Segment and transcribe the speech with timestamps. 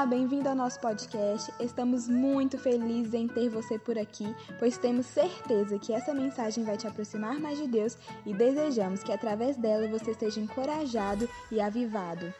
[0.00, 1.52] Olá, bem-vindo ao nosso podcast.
[1.60, 4.24] Estamos muito felizes em ter você por aqui,
[4.58, 9.12] pois temos certeza que essa mensagem vai te aproximar mais de Deus e desejamos que
[9.12, 12.32] através dela você seja encorajado e avivado.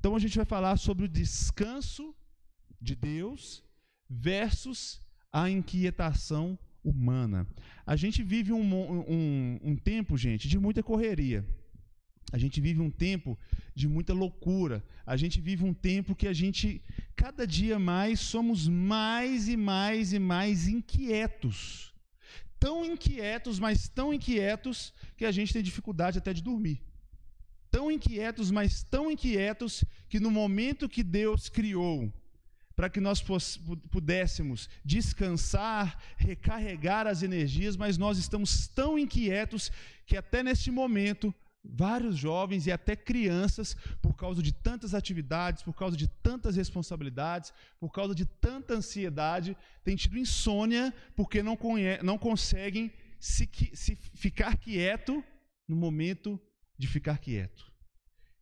[0.00, 2.14] Então a gente vai falar sobre o descanso
[2.80, 3.62] de Deus
[4.08, 7.46] versus a inquietação humana.
[7.84, 11.44] A gente vive um, um, um tempo, gente, de muita correria.
[12.34, 13.38] A gente vive um tempo
[13.76, 14.84] de muita loucura.
[15.06, 16.82] A gente vive um tempo que a gente,
[17.14, 21.94] cada dia mais, somos mais e mais e mais inquietos.
[22.58, 26.82] Tão inquietos, mas tão inquietos, que a gente tem dificuldade até de dormir.
[27.70, 32.12] Tão inquietos, mas tão inquietos, que no momento que Deus criou
[32.74, 33.24] para que nós
[33.92, 39.70] pudéssemos descansar, recarregar as energias, mas nós estamos tão inquietos
[40.04, 41.32] que até neste momento
[41.64, 47.52] vários jovens e até crianças, por causa de tantas atividades, por causa de tantas responsabilidades,
[47.80, 51.58] por causa de tanta ansiedade, têm tido insônia porque não,
[52.02, 55.24] não conseguem se, se ficar quieto
[55.66, 56.38] no momento
[56.76, 57.72] de ficar quieto.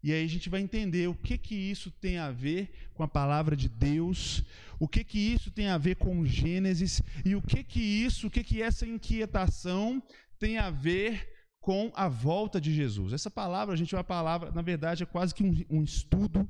[0.03, 3.09] E aí a gente vai entender o que que isso tem a ver com a
[3.09, 4.42] palavra de Deus,
[4.81, 8.31] o que que isso tem a ver com Gênesis e o que que isso, o
[8.31, 10.03] que que essa inquietação
[10.41, 11.31] tem a ver
[11.62, 13.12] com a volta de Jesus.
[13.12, 16.46] Essa palavra, a gente uma palavra, na verdade, é quase que um, um estudo.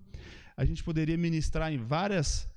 [0.57, 2.49] A gente poderia ministrar em várias,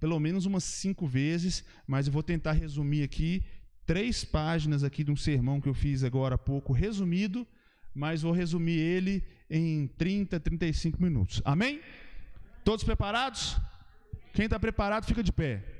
[0.00, 3.44] pelo menos umas cinco vezes, mas eu vou tentar resumir aqui
[3.84, 7.46] três páginas aqui de um sermão que eu fiz agora há pouco, resumido,
[7.94, 11.42] mas vou resumir ele em 30, 35 minutos.
[11.44, 11.82] Amém?
[12.64, 13.58] Todos preparados?
[14.32, 15.73] Quem está preparado, fica de pé.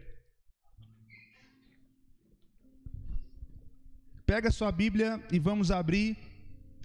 [4.26, 6.16] Pega sua Bíblia e vamos abrir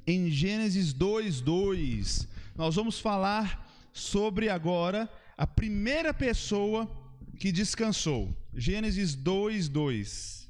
[0.06, 2.28] em Gênesis 2:2.
[2.54, 6.90] Nós vamos falar sobre agora a primeira pessoa
[7.40, 8.36] que descansou.
[8.54, 10.50] Gênesis 2:2.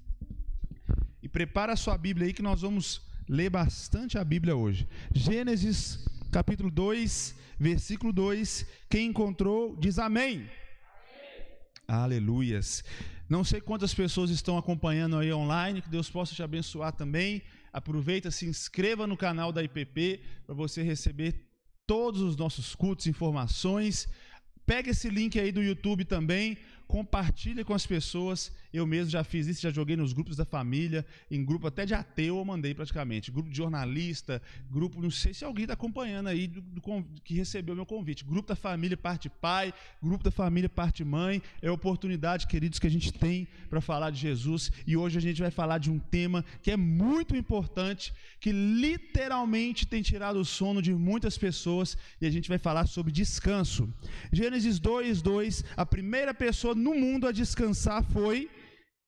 [1.22, 4.88] E prepara sua Bíblia aí que nós vamos ler bastante a Bíblia hoje.
[5.14, 8.66] Gênesis capítulo 2, versículo 2.
[8.90, 10.38] Quem encontrou diz amém.
[10.38, 10.50] amém.
[11.88, 12.84] Aleluias.
[13.30, 17.44] Não sei quantas pessoas estão acompanhando aí online, que Deus possa te abençoar também.
[17.72, 21.48] Aproveita, se inscreva no canal da IPP para você receber
[21.86, 24.08] todos os nossos cultos, informações.
[24.66, 26.58] Pega esse link aí do YouTube também,
[26.88, 28.52] compartilha com as pessoas.
[28.72, 31.94] Eu mesmo já fiz isso, já joguei nos grupos da família, em grupo até de
[31.94, 33.32] ateu eu mandei praticamente.
[33.32, 36.82] Grupo de jornalista, grupo, não sei se alguém está acompanhando aí do, do,
[37.24, 38.24] que recebeu meu convite.
[38.24, 41.42] Grupo da família parte pai, grupo da família parte mãe.
[41.62, 44.72] É oportunidade, queridos, que a gente tem para falar de Jesus.
[44.86, 49.88] E hoje a gente vai falar de um tema que é muito importante, que literalmente
[49.88, 51.98] tem tirado o sono de muitas pessoas.
[52.22, 53.92] E a gente vai falar sobre descanso.
[54.32, 58.50] Gênesis 2, 2, a primeira pessoa no mundo a descansar foi,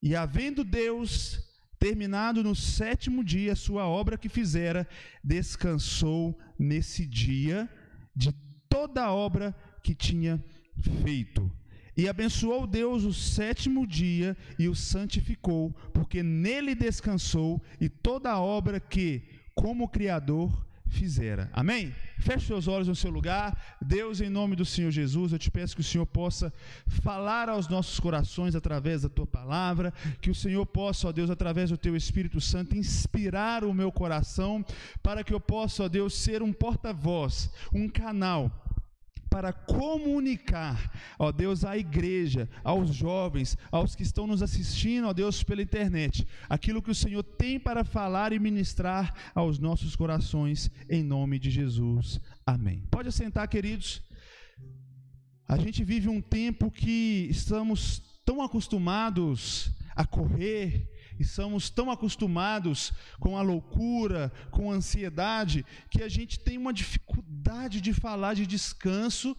[0.01, 1.39] e havendo Deus
[1.79, 4.87] terminado no sétimo dia sua obra que fizera,
[5.23, 7.69] descansou nesse dia
[8.15, 8.31] de
[8.69, 10.43] toda a obra que tinha
[11.03, 11.51] feito.
[11.95, 18.39] E abençoou Deus o sétimo dia e o santificou, porque nele descansou e toda a
[18.39, 19.23] obra que,
[19.53, 21.49] como Criador, fizera.
[21.53, 21.95] Amém?
[22.19, 23.57] Feche seus olhos no seu lugar.
[23.81, 26.53] Deus, em nome do Senhor Jesus, eu te peço que o Senhor possa
[26.85, 31.69] falar aos nossos corações através da tua palavra, que o Senhor possa, ó Deus, através
[31.69, 34.63] do teu Espírito Santo, inspirar o meu coração,
[35.01, 38.51] para que eu possa, ó Deus, ser um porta-voz, um canal
[39.31, 45.41] para comunicar, ó Deus, à igreja, aos jovens, aos que estão nos assistindo, ó Deus,
[45.41, 51.01] pela internet, aquilo que o Senhor tem para falar e ministrar aos nossos corações, em
[51.01, 52.19] nome de Jesus.
[52.45, 52.83] Amém.
[52.91, 54.03] Pode assentar, queridos.
[55.47, 60.89] A gente vive um tempo que estamos tão acostumados a correr,
[61.21, 66.73] e somos tão acostumados com a loucura, com a ansiedade, que a gente tem uma
[66.73, 69.29] dificuldade de falar de descanso.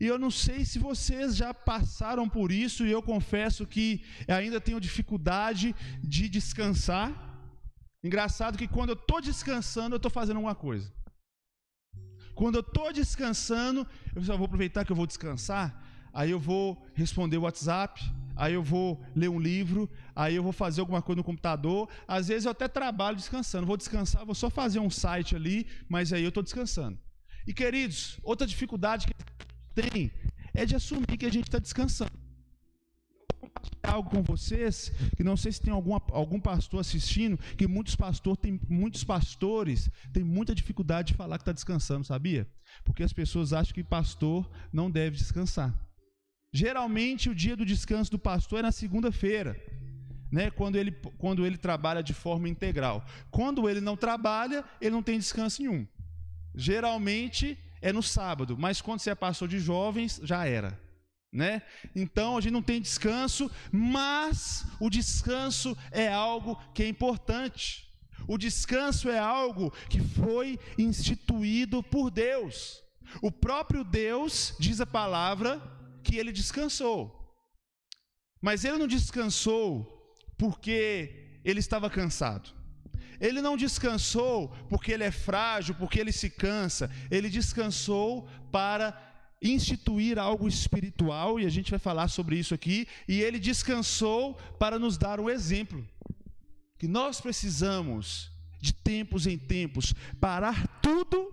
[0.00, 4.60] E eu não sei se vocês já passaram por isso, e eu confesso que ainda
[4.60, 7.08] tenho dificuldade de descansar.
[8.02, 10.92] Engraçado que quando eu estou descansando, eu estou fazendo alguma coisa.
[12.34, 15.66] Quando eu estou descansando, eu já vou aproveitar que eu vou descansar,
[16.12, 18.00] aí eu vou responder o WhatsApp,
[18.38, 21.88] aí eu vou ler um livro, aí eu vou fazer alguma coisa no computador.
[22.06, 26.12] Às vezes eu até trabalho descansando, vou descansar, vou só fazer um site ali, mas
[26.12, 26.96] aí eu estou descansando.
[27.46, 29.14] E queridos, outra dificuldade que
[29.74, 30.12] tem
[30.54, 32.12] é de assumir que a gente está descansando.
[33.82, 38.36] algo com vocês, que não sei se tem algum, algum pastor assistindo, que muitos, pastor,
[38.36, 42.48] tem, muitos pastores têm muita dificuldade de falar que está descansando, sabia?
[42.84, 45.74] Porque as pessoas acham que pastor não deve descansar.
[46.62, 49.56] Geralmente o dia do descanso do pastor é na segunda-feira,
[50.28, 50.50] né?
[50.50, 53.04] quando, ele, quando ele trabalha de forma integral.
[53.30, 55.86] Quando ele não trabalha, ele não tem descanso nenhum.
[56.56, 60.76] Geralmente é no sábado, mas quando você é pastor de jovens, já era
[61.30, 61.60] né?
[61.94, 67.86] Então a gente não tem descanso, mas o descanso é algo que é importante.
[68.26, 72.82] O descanso é algo que foi instituído por Deus.
[73.22, 75.77] O próprio Deus diz a palavra
[76.08, 77.00] que ele descansou.
[78.40, 79.66] Mas ele não descansou
[80.38, 82.48] porque ele estava cansado.
[83.20, 86.90] Ele não descansou porque ele é frágil, porque ele se cansa.
[87.10, 88.86] Ele descansou para
[89.42, 94.78] instituir algo espiritual, e a gente vai falar sobre isso aqui, e ele descansou para
[94.78, 95.86] nos dar um exemplo.
[96.78, 101.32] Que nós precisamos, de tempos em tempos, parar tudo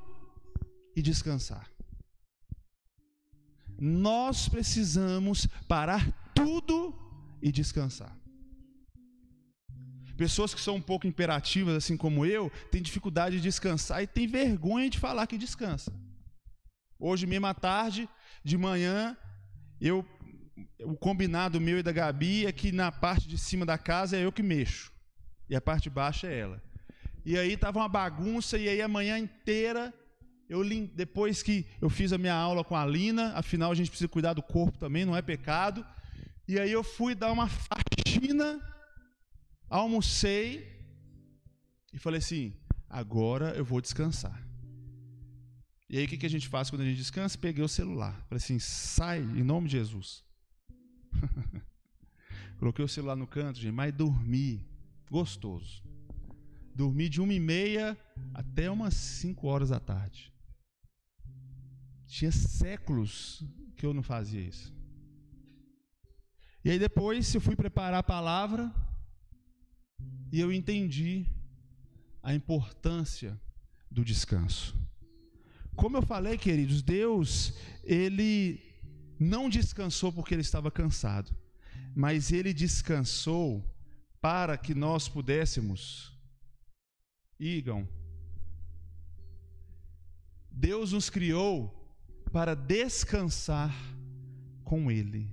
[0.96, 1.75] e descansar.
[3.80, 6.94] Nós precisamos parar tudo
[7.42, 8.16] e descansar.
[10.18, 14.28] Pessoas que são um pouco imperativas, assim como eu, têm dificuldade de descansar e têm
[14.28, 15.94] vergonha de falar que descansa.
[16.98, 18.08] Hoje mesmo à tarde,
[18.44, 19.18] de manhã,
[19.80, 20.06] eu
[20.80, 24.24] o combinado meu e da Gabi é que na parte de cima da casa é
[24.24, 24.92] eu que mexo
[25.50, 26.64] e a parte de baixo é ela.
[27.26, 29.94] E aí tava uma bagunça e aí a manhã inteira
[30.48, 30.64] eu
[30.94, 34.34] depois que eu fiz a minha aula com a Lina, afinal a gente precisa cuidar
[34.34, 35.86] do corpo também, não é pecado.
[36.48, 38.62] E aí eu fui dar uma faxina,
[39.70, 40.68] almocei
[41.92, 42.54] e falei assim:
[42.90, 44.46] agora eu vou descansar.
[45.90, 47.38] E aí o que, a gente faz quando a gente descansa?
[47.38, 48.14] Peguei o celular.
[48.28, 50.24] Falei assim, sai em nome de Jesus.
[52.58, 54.68] Coloquei o celular no canto, gente, mas dormi.
[55.10, 55.84] Gostoso.
[56.74, 57.98] Dormi de uma e meia
[58.34, 60.34] até umas cinco horas da tarde.
[62.08, 63.44] Tinha séculos
[63.76, 64.74] que eu não fazia isso.
[66.64, 68.74] E aí depois eu fui preparar a palavra
[70.32, 71.28] e eu entendi
[72.24, 73.40] a importância
[73.90, 74.76] do descanso.
[75.76, 77.54] Como eu falei, queridos, Deus,
[77.84, 78.60] ele
[79.20, 81.36] não descansou porque ele estava cansado,
[81.96, 83.64] mas ele descansou
[84.20, 86.12] para que nós pudéssemos.
[87.40, 87.88] Igam.
[90.50, 91.85] Deus nos criou
[92.36, 93.74] para descansar
[94.62, 95.26] com ele.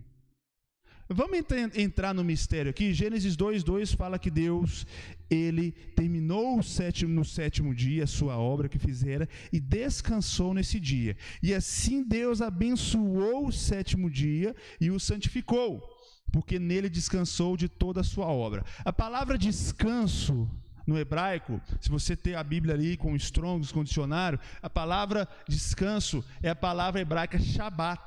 [1.09, 1.37] Vamos
[1.75, 2.95] entrar no mistério aqui.
[2.95, 4.87] Gênesis 2:2 fala que Deus
[5.29, 10.79] ele terminou o sétimo, no sétimo dia a sua obra que fizera e descansou nesse
[10.79, 11.17] dia.
[11.43, 15.83] E assim Deus abençoou o sétimo dia e o santificou,
[16.31, 18.65] porque nele descansou de toda a sua obra.
[18.85, 20.49] A palavra descanso
[20.87, 26.25] no hebraico, se você ter a Bíblia ali com Strong's, com dicionário, a palavra descanso
[26.43, 28.03] é a palavra hebraica Shabbat.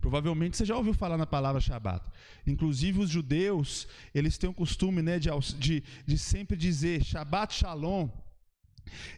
[0.00, 2.04] Provavelmente você já ouviu falar na palavra Shabat.
[2.46, 8.08] Inclusive os judeus, eles têm o costume né, de, de, de sempre dizer Shabat Shalom.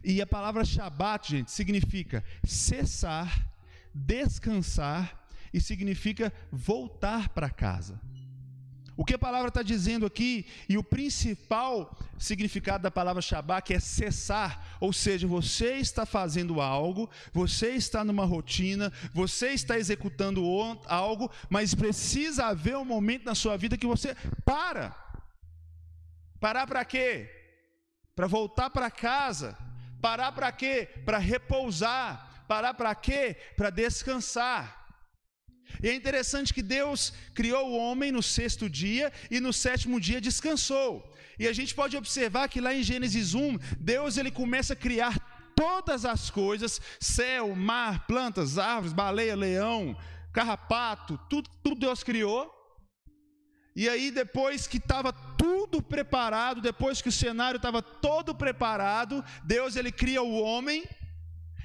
[0.03, 3.49] E a palavra Shabat, gente, significa cessar,
[3.95, 5.21] descansar
[5.53, 8.01] e significa voltar para casa.
[9.01, 13.81] O que a palavra está dizendo aqui, e o principal significado da palavra Shabbat é
[13.81, 20.45] cessar, ou seja, você está fazendo algo, você está numa rotina, você está executando
[20.87, 24.95] algo, mas precisa haver um momento na sua vida que você para.
[26.39, 27.27] Parar para quê?
[28.15, 29.57] Para voltar para casa.
[30.03, 30.87] Parar para quê?
[31.07, 32.45] Para repousar.
[32.47, 33.35] Parar para quê?
[33.57, 34.80] Para descansar.
[35.83, 40.21] E é interessante que Deus criou o homem no sexto dia e no sétimo dia
[40.21, 41.13] descansou.
[41.39, 45.15] E a gente pode observar que lá em Gênesis 1, Deus ele começa a criar
[45.57, 49.97] todas as coisas: céu, mar, plantas, árvores, baleia, leão,
[50.33, 52.51] carrapato, tudo, tudo Deus criou.
[53.75, 59.77] E aí, depois que estava tudo preparado, depois que o cenário estava todo preparado, Deus
[59.77, 60.85] ele cria o homem.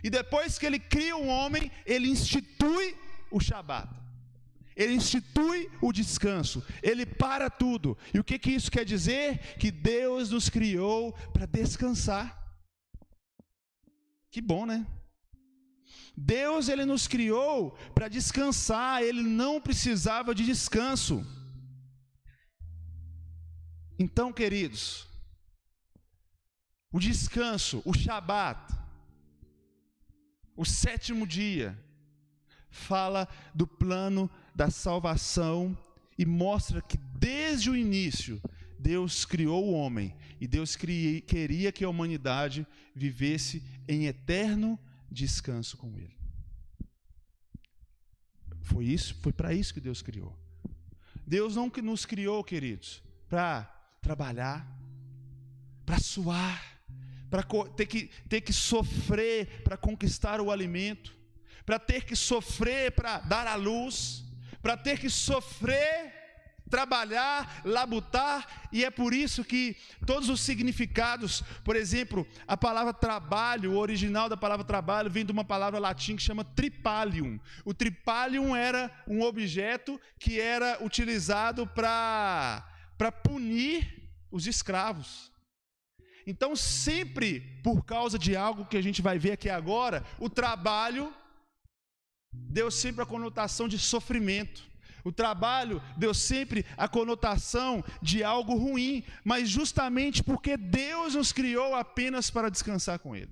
[0.04, 2.96] E depois que ele cria o homem, ele institui
[3.36, 3.90] o Shabat.
[4.78, 7.98] Ele institui o descanso, ele para tudo.
[8.14, 9.58] E o que, que isso quer dizer?
[9.58, 12.28] Que Deus nos criou para descansar.
[14.32, 14.86] Que bom, né?
[16.16, 21.26] Deus ele nos criou para descansar, ele não precisava de descanso.
[24.00, 25.08] Então, queridos,
[26.92, 28.74] o descanso, o Shabat,
[30.56, 31.78] o sétimo dia,
[32.76, 35.78] fala do plano da salvação
[36.18, 38.42] e mostra que desde o início,
[38.78, 44.78] Deus criou o homem e Deus queria que a humanidade vivesse em eterno
[45.10, 46.16] descanso com Ele.
[48.62, 50.38] Foi isso, foi para isso que Deus criou.
[51.26, 53.64] Deus não nos criou, queridos, para
[54.02, 54.68] trabalhar,
[55.86, 56.76] para suar,
[57.30, 57.44] para
[57.76, 61.15] ter que, ter que sofrer para conquistar o alimento,
[61.66, 64.24] para ter que sofrer para dar a luz,
[64.62, 66.14] para ter que sofrer
[66.70, 73.74] trabalhar, labutar, e é por isso que todos os significados, por exemplo, a palavra trabalho,
[73.74, 77.40] o original da palavra trabalho vem de uma palavra latim que chama tripalium.
[77.64, 85.32] O tripalium era um objeto que era utilizado para para punir os escravos.
[86.26, 91.14] Então, sempre por causa de algo que a gente vai ver aqui agora, o trabalho
[92.50, 94.64] deu sempre a conotação de sofrimento.
[95.04, 101.76] O trabalho deu sempre a conotação de algo ruim, mas justamente porque Deus nos criou
[101.76, 103.32] apenas para descansar com Ele.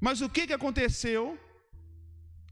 [0.00, 1.38] Mas o que, que aconteceu?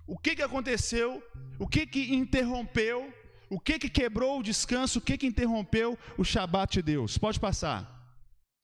[0.07, 1.23] O que, que aconteceu?
[1.59, 3.13] O que, que interrompeu?
[3.49, 4.99] O que, que quebrou o descanso?
[4.99, 7.17] O que, que interrompeu o Shabat de Deus?
[7.19, 7.93] Pode passar.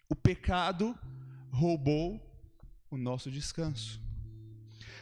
[0.08, 0.98] O pecado
[1.50, 2.20] roubou
[2.90, 4.01] o nosso descanso.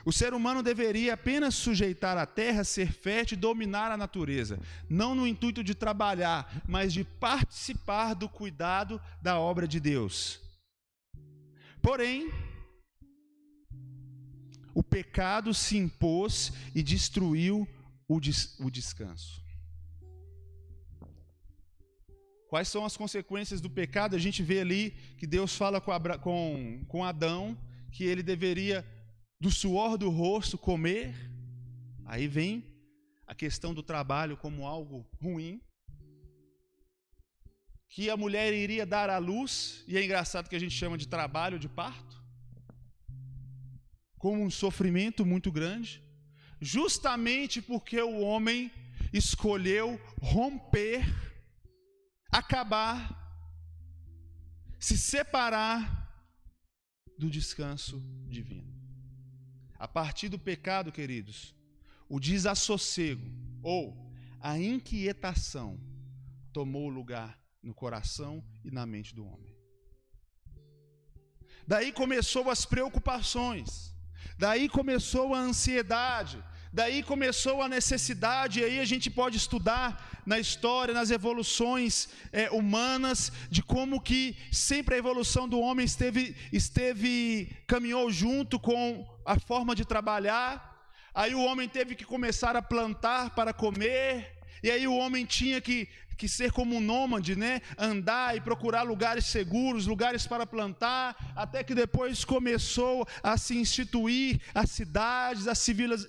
[0.04, 5.14] O ser humano deveria apenas sujeitar a terra, ser fértil e dominar a natureza, não
[5.14, 10.40] no intuito de trabalhar, mas de participar do cuidado da obra de Deus.
[11.82, 12.30] Porém,
[14.74, 17.68] o pecado se impôs e destruiu
[18.08, 19.40] o, des o descanso.
[22.48, 24.16] Quais são as consequências do pecado?
[24.16, 27.56] A gente vê ali que Deus fala com, Abra com, com Adão
[27.92, 28.84] que ele deveria
[29.40, 31.14] do suor do rosto comer.
[32.04, 32.64] Aí vem
[33.26, 35.60] a questão do trabalho como algo ruim.
[37.88, 41.08] Que a mulher iria dar à luz, e é engraçado que a gente chama de
[41.08, 42.22] trabalho de parto,
[44.16, 46.00] como um sofrimento muito grande,
[46.60, 48.70] justamente porque o homem
[49.12, 51.04] escolheu romper,
[52.30, 53.18] acabar,
[54.78, 55.98] se separar
[57.18, 58.79] do descanso divino.
[59.80, 61.54] A partir do pecado, queridos,
[62.06, 63.26] o desassossego
[63.62, 65.80] ou a inquietação
[66.52, 69.56] tomou lugar no coração e na mente do homem.
[71.66, 73.94] Daí começou as preocupações,
[74.36, 80.38] daí começou a ansiedade, daí começou a necessidade, e aí a gente pode estudar na
[80.38, 87.56] história, nas evoluções é, humanas, de como que sempre a evolução do homem esteve, esteve
[87.66, 90.50] caminhou junto com a forma de trabalhar.
[91.14, 94.36] Aí o homem teve que começar a plantar para comer.
[94.60, 97.62] E aí o homem tinha que, que ser como um nômade, né?
[97.78, 104.40] Andar e procurar lugares seguros, lugares para plantar, até que depois começou a se instituir
[104.52, 105.60] as cidades, as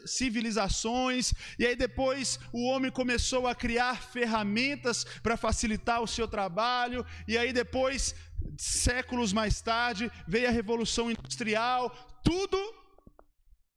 [0.06, 7.06] civilizações, e aí depois o homem começou a criar ferramentas para facilitar o seu trabalho,
[7.28, 8.16] e aí depois,
[8.58, 12.81] séculos mais tarde, veio a revolução industrial, tudo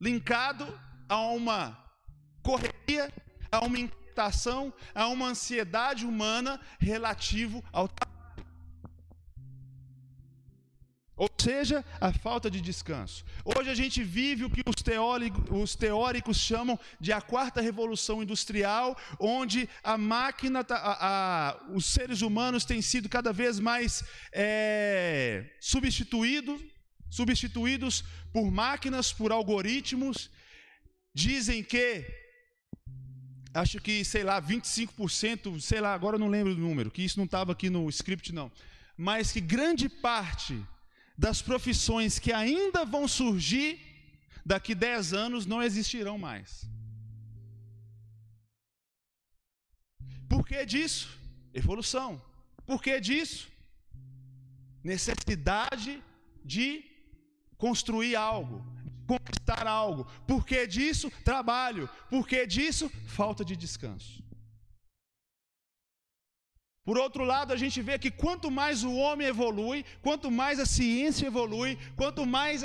[0.04, 0.66] linkado
[1.08, 1.78] a uma
[2.42, 3.10] correria,
[3.50, 8.14] a uma inquietação, a uma ansiedade humana relativo ao trabalho.
[11.16, 13.24] Ou seja, a falta de descanso.
[13.44, 18.22] Hoje a gente vive o que os teóricos, os teóricos chamam de a quarta revolução
[18.22, 24.04] industrial, onde a máquina, tá, a, a, os seres humanos têm sido cada vez mais
[24.32, 26.73] é, substituídos
[27.14, 28.02] substituídos
[28.32, 30.30] por máquinas, por algoritmos.
[31.14, 32.04] Dizem que,
[33.62, 37.24] acho que, sei lá, 25%, sei lá, agora não lembro do número, que isso não
[37.24, 38.50] estava aqui no script, não.
[38.96, 40.60] Mas que grande parte
[41.16, 43.78] das profissões que ainda vão surgir
[44.44, 46.68] daqui 10 anos não existirão mais.
[50.28, 51.16] Por que disso?
[51.52, 52.20] Evolução.
[52.66, 53.46] Por que disso?
[54.82, 56.02] Necessidade
[56.44, 56.93] de
[57.64, 58.62] construir algo,
[59.06, 60.06] conquistar algo.
[60.26, 61.10] Por que disso?
[61.24, 61.88] Trabalho.
[62.10, 62.90] Por que disso?
[63.06, 64.22] Falta de descanso.
[66.84, 70.66] Por outro lado, a gente vê que quanto mais o homem evolui, quanto mais a
[70.66, 72.62] ciência evolui, quanto mais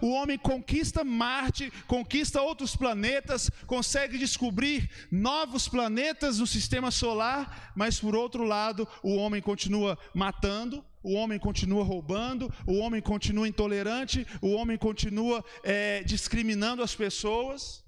[0.00, 8.00] o homem conquista Marte, conquista outros planetas, consegue descobrir novos planetas no sistema solar, mas
[8.00, 14.26] por outro lado, o homem continua matando, o homem continua roubando, o homem continua intolerante,
[14.40, 17.84] o homem continua é, discriminando as pessoas.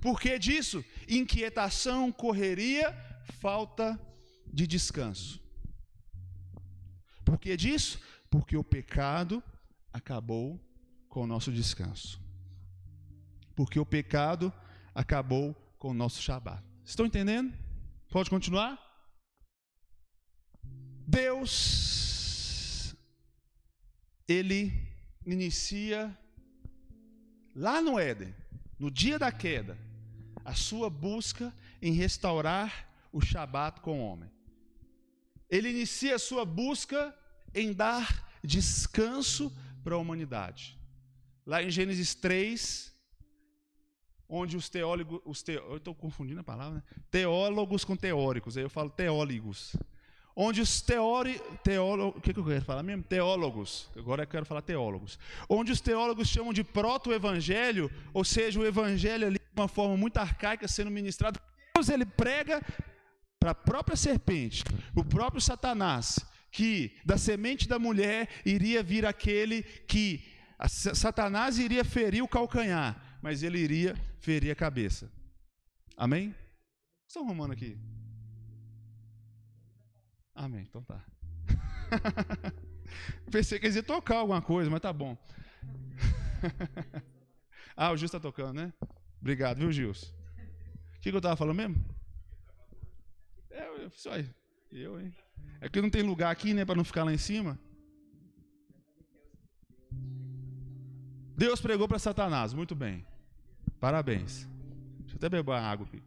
[0.00, 0.84] Por que disso?
[1.08, 2.96] Inquietação, correria,
[3.40, 3.98] falta
[4.46, 5.40] de descanso.
[7.24, 8.00] Por que disso?
[8.30, 9.42] Porque o pecado
[9.92, 10.60] acabou
[11.08, 12.20] com o nosso descanso.
[13.54, 14.52] Porque o pecado
[14.94, 16.62] acabou com o nosso Shabat.
[16.84, 17.52] Estão entendendo?
[18.08, 18.87] Pode continuar?
[21.10, 22.94] Deus,
[24.28, 24.70] Ele
[25.24, 26.14] inicia
[27.54, 28.34] lá no Éden,
[28.78, 29.78] no dia da queda,
[30.44, 31.50] a sua busca
[31.80, 34.30] em restaurar o Shabat com o homem.
[35.48, 37.16] Ele inicia a sua busca
[37.54, 39.50] em dar descanso
[39.82, 40.78] para a humanidade.
[41.46, 42.92] Lá em Gênesis 3,
[44.28, 46.82] onde os teólogos, os eu estou confundindo a palavra, né?
[47.10, 49.74] teólogos com teóricos, aí eu falo teólogos.
[50.40, 53.02] Onde os teori, teólogos, o que, que eu quero falar mesmo?
[53.02, 55.18] Teólogos, agora eu quero falar teólogos.
[55.48, 60.16] Onde os teólogos chamam de proto-evangelho, ou seja, o evangelho ali de uma forma muito
[60.18, 61.40] arcaica sendo ministrado.
[61.74, 62.62] Deus ele prega
[63.40, 64.62] para a própria serpente,
[64.94, 66.20] o próprio Satanás,
[66.52, 70.22] que da semente da mulher iria vir aquele que
[70.68, 75.10] Satanás iria ferir o calcanhar, mas ele iria ferir a cabeça.
[75.96, 76.32] Amém?
[77.08, 77.76] Estão arrumando aqui?
[80.38, 81.04] Amém, então tá.
[83.28, 85.18] Pensei que eles iam tocar alguma coisa, mas tá bom.
[87.76, 88.72] ah, o Gilson está tocando, né?
[89.20, 90.06] Obrigado, viu, Gilson?
[90.06, 91.84] O que, que eu estava falando mesmo?
[93.50, 94.12] É, eu, só
[94.70, 95.12] eu, hein?
[95.60, 97.58] É que não tem lugar aqui, né, para não ficar lá em cima.
[101.36, 103.04] Deus pregou para Satanás, muito bem.
[103.80, 104.48] Parabéns.
[105.00, 106.00] Deixa eu até beber a água aqui.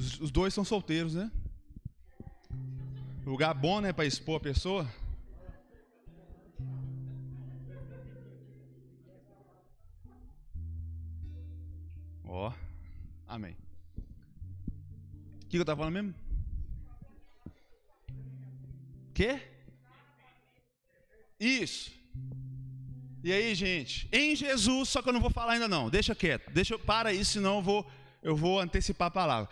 [0.00, 1.30] Os, os dois são solteiros, né?
[3.26, 4.90] Lugar bom, né, para expor a pessoa.
[12.24, 12.50] Ó,
[13.28, 13.54] amém.
[15.44, 16.14] O que eu estava falando mesmo?
[19.12, 19.38] Quê?
[21.38, 21.92] Isso.
[23.22, 26.50] E aí, gente, em Jesus, só que eu não vou falar ainda não, deixa quieto,
[26.50, 27.90] deixa, para isso, senão eu vou,
[28.22, 29.50] eu vou antecipar a palavra.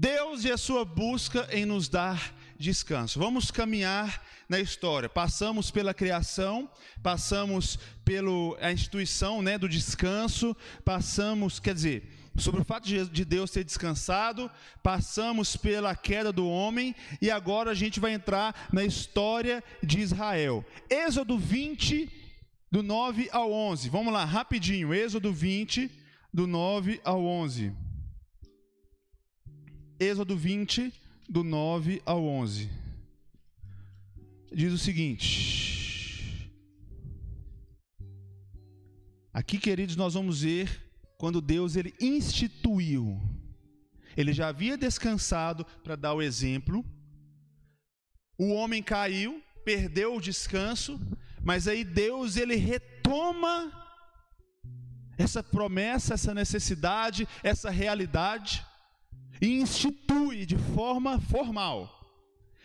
[0.00, 3.18] Deus e a sua busca em nos dar descanso.
[3.18, 5.10] Vamos caminhar na história.
[5.10, 6.70] Passamos pela criação,
[7.02, 13.62] passamos pela instituição né, do descanso, passamos, quer dizer, sobre o fato de Deus ter
[13.62, 14.50] descansado,
[14.82, 20.64] passamos pela queda do homem e agora a gente vai entrar na história de Israel.
[20.88, 22.10] Êxodo 20,
[22.72, 23.90] do 9 ao 11.
[23.90, 24.94] Vamos lá, rapidinho.
[24.94, 25.90] Êxodo 20,
[26.32, 27.89] do 9 ao 11.
[30.02, 30.90] Êxodo 20,
[31.28, 32.70] do 9 ao 11.
[34.50, 36.50] Diz o seguinte:
[39.30, 43.20] Aqui, queridos, nós vamos ver quando Deus ele instituiu.
[44.16, 46.82] Ele já havia descansado para dar o exemplo.
[48.38, 50.98] O homem caiu, perdeu o descanso,
[51.44, 53.70] mas aí Deus ele retoma
[55.18, 58.64] essa promessa, essa necessidade, essa realidade
[59.40, 61.88] e institui de forma formal,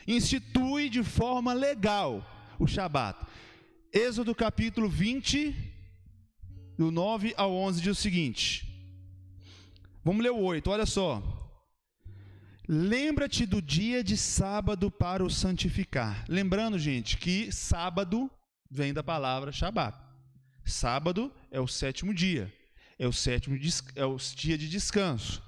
[0.07, 2.23] institui de forma legal
[2.59, 3.25] o Shabat.
[3.93, 5.55] Êxodo capítulo 20,
[6.77, 8.67] do 9 ao 11 diz o seguinte.
[10.03, 11.23] Vamos ler o 8, olha só.
[12.67, 16.25] Lembra-te do dia de sábado para o santificar.
[16.27, 18.29] Lembrando, gente, que sábado
[18.69, 19.97] vem da palavra Shabat.
[20.65, 22.51] Sábado é o sétimo dia,
[22.97, 23.55] é o sétimo
[23.95, 25.44] é o dia de descanso.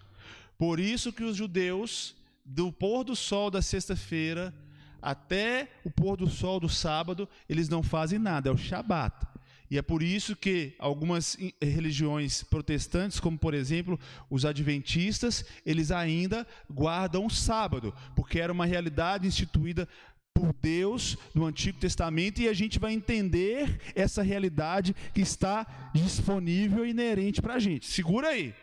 [0.57, 4.53] Por isso que os judeus, do pôr do sol da sexta-feira
[5.01, 9.27] até o pôr do sol do sábado, eles não fazem nada, é o Shabat.
[9.69, 16.47] E é por isso que algumas religiões protestantes, como por exemplo os adventistas, eles ainda
[16.71, 19.87] guardam o sábado, porque era uma realidade instituída
[20.33, 26.85] por Deus no Antigo Testamento e a gente vai entender essa realidade que está disponível
[26.85, 27.87] e inerente para a gente.
[27.87, 28.53] Segura aí.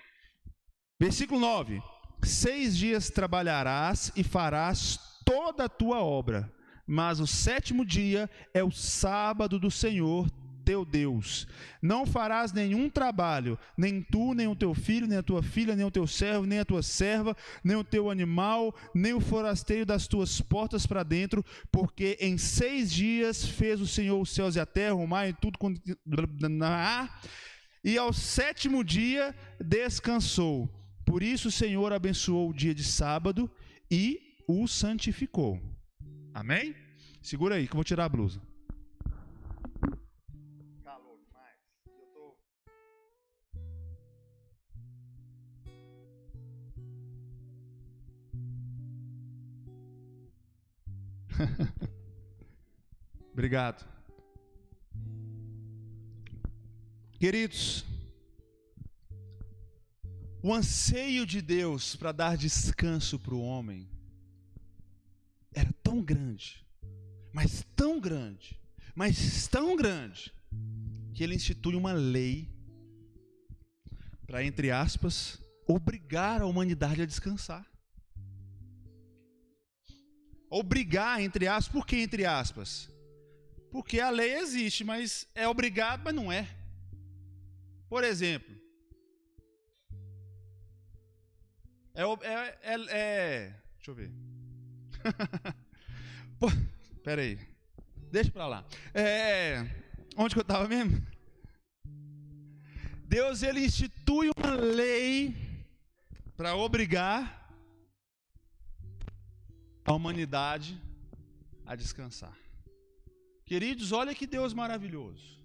[0.99, 1.83] Versículo 9:
[2.23, 6.53] Seis dias trabalharás e farás toda a tua obra,
[6.87, 10.29] mas o sétimo dia é o sábado do Senhor
[10.65, 11.47] teu Deus.
[11.81, 15.85] Não farás nenhum trabalho, nem tu, nem o teu filho, nem a tua filha, nem
[15.85, 20.09] o teu servo, nem a tua serva, nem o teu animal, nem o forasteiro das
[20.09, 24.67] tuas portas para dentro, porque em seis dias fez o Senhor os céus e a
[24.67, 25.59] terra, o mar e tudo.
[27.85, 30.84] E ao sétimo dia descansou.
[31.05, 33.51] Por isso o Senhor abençoou o dia de sábado
[33.91, 35.61] e o santificou.
[36.33, 36.75] Amém?
[37.23, 38.41] Segura aí que eu vou tirar a blusa.
[40.83, 41.59] Calor demais.
[41.87, 42.37] Eu tô...
[53.33, 53.85] Obrigado.
[57.19, 57.85] Queridos,
[60.45, 63.89] o anseio de Deus para dar descanso para o homem
[65.55, 66.63] era tão grande,
[67.33, 68.61] mas tão grande,
[68.95, 70.31] mas tão grande,
[71.15, 72.53] que ele institui uma lei
[74.27, 77.67] para, entre aspas, obrigar a humanidade a descansar.
[80.51, 82.91] Obrigar, entre aspas, por que entre aspas?
[83.71, 86.47] Porque a lei existe, mas é obrigado, mas não é.
[87.89, 88.55] Por exemplo,
[91.95, 94.11] é, é, é, é deixa eu ver.
[96.39, 96.49] Pô,
[97.03, 97.39] pera aí,
[98.11, 98.67] deixa para lá.
[98.93, 99.65] É,
[100.17, 101.07] onde que eu estava mesmo?
[103.07, 105.37] Deus ele institui uma lei
[106.37, 107.55] para obrigar
[109.85, 110.81] a humanidade
[111.67, 112.37] a descansar.
[113.45, 115.43] Queridos, olha que Deus maravilhoso.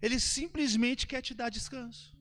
[0.00, 2.13] Ele simplesmente quer te dar descanso.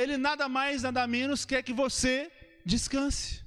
[0.00, 2.30] Ele nada mais, nada menos quer que você
[2.72, 3.42] descanse.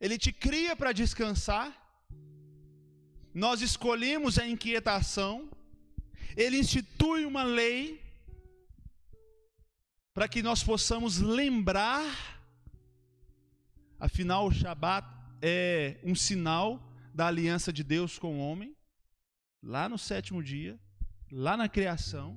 [0.00, 1.66] Ele te cria para descansar.
[3.34, 5.50] Nós escolhemos a inquietação.
[6.36, 8.00] Ele institui uma lei
[10.14, 12.04] para que nós possamos lembrar,
[13.98, 15.04] afinal, o Shabat
[15.40, 16.80] é um sinal
[17.12, 18.76] da aliança de Deus com o homem,
[19.60, 20.78] lá no sétimo dia,
[21.30, 22.36] lá na criação,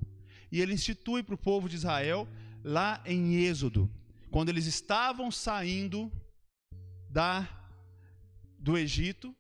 [0.56, 2.26] e ele institui para o povo de Israel,
[2.64, 3.92] lá em Êxodo,
[4.32, 6.10] quando eles estavam saindo
[7.10, 7.46] da
[8.58, 9.36] do Egito,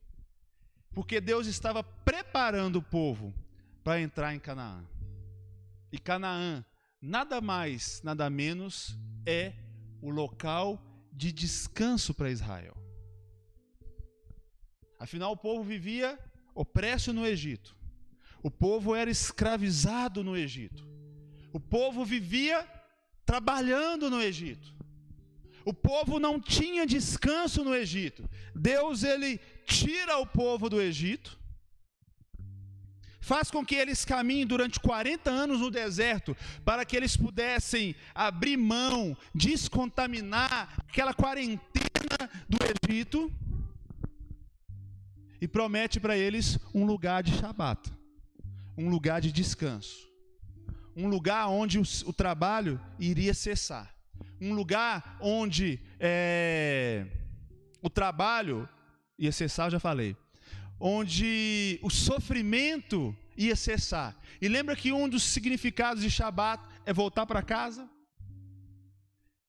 [0.93, 3.33] porque Deus estava preparando o povo
[3.81, 4.85] para entrar em Canaã.
[5.89, 6.65] E Canaã
[7.01, 9.53] nada mais, nada menos é
[10.01, 12.75] o local de descanso para Israel.
[14.99, 16.19] Afinal, o povo vivia
[16.53, 17.73] opresso no Egito.
[18.43, 20.94] O povo era escravizado no Egito.
[21.55, 22.57] O povo vivia
[23.25, 24.67] trabalhando no Egito.
[25.63, 28.29] O povo não tinha descanso no Egito.
[28.53, 31.39] Deus ele tira o povo do Egito
[33.25, 38.55] faz com que eles caminhem durante 40 anos no deserto, para que eles pudessem abrir
[38.55, 43.33] mão, descontaminar aquela quarentena do Egito,
[45.41, 47.91] e promete para eles um lugar de Shabat,
[48.77, 50.07] um lugar de descanso,
[50.95, 53.93] um lugar onde o, o trabalho iria cessar,
[54.39, 57.05] um lugar onde é,
[57.81, 58.67] o trabalho
[59.17, 60.15] ia cessar, eu já falei,
[60.79, 64.15] onde o sofrimento ia cessar.
[64.41, 67.89] E lembra que um dos significados de Shabat é voltar para casa?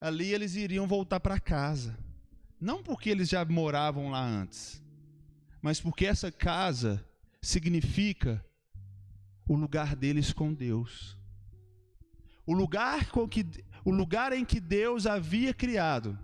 [0.00, 1.98] Ali eles iriam voltar para casa.
[2.60, 4.82] Não porque eles já moravam lá antes,
[5.60, 7.04] mas porque essa casa
[7.42, 8.44] significa
[9.46, 11.16] o lugar deles com Deus.
[12.46, 13.44] O lugar, com que,
[13.84, 16.16] o lugar em que Deus havia criado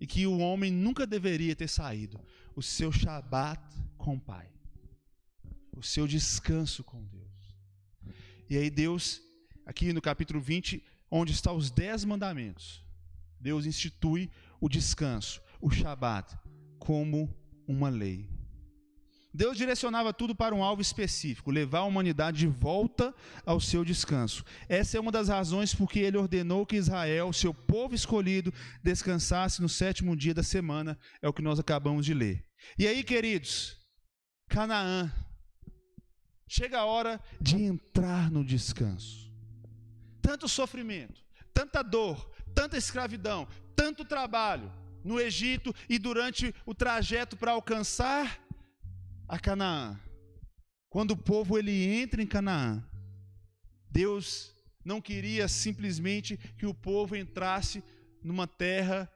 [0.00, 2.20] e que o homem nunca deveria ter saído
[2.54, 3.60] o seu Shabat
[3.96, 4.48] com o Pai,
[5.76, 7.28] o seu descanso com Deus.
[8.48, 9.20] E aí, Deus,
[9.66, 12.84] aqui no capítulo 20, onde estão os dez mandamentos,
[13.40, 16.38] Deus institui o descanso, o Shabat,
[16.78, 17.34] como
[17.66, 18.37] uma lei.
[19.32, 23.14] Deus direcionava tudo para um alvo específico, levar a humanidade de volta
[23.44, 24.44] ao seu descanso.
[24.68, 29.60] Essa é uma das razões por que ele ordenou que Israel, seu povo escolhido, descansasse
[29.60, 32.44] no sétimo dia da semana, é o que nós acabamos de ler.
[32.78, 33.76] E aí, queridos,
[34.48, 35.12] Canaã,
[36.48, 39.30] chega a hora de entrar no descanso.
[40.22, 44.72] Tanto sofrimento, tanta dor, tanta escravidão, tanto trabalho
[45.04, 48.40] no Egito e durante o trajeto para alcançar
[49.28, 50.00] a Canaã.
[50.88, 52.82] Quando o povo ele entra em Canaã,
[53.90, 57.84] Deus não queria simplesmente que o povo entrasse
[58.22, 59.10] numa terra,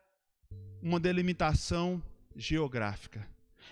[0.83, 2.03] uma delimitação
[2.37, 3.27] geográfica,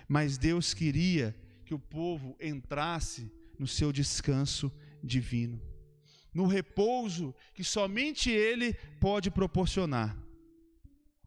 [0.09, 4.73] mas Deus queria que o povo entrasse no seu descanso
[5.03, 5.61] divino,
[6.33, 10.17] no repouso que somente Ele pode proporcionar.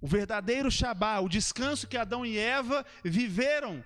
[0.02, 3.84] O verdadeiro Shabá, o descanso que Adão e Eva viveram